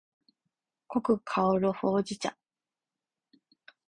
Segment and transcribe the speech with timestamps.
[0.87, 2.35] 濃く香るほうじ茶